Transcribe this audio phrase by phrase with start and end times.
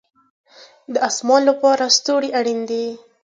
[0.93, 2.85] د اسمان لپاره ستوري اړین دي